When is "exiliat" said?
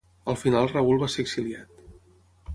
1.27-1.87